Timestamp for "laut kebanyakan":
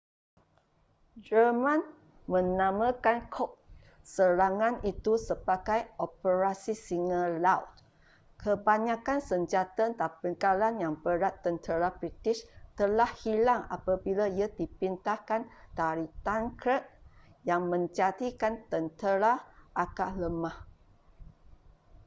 7.43-9.19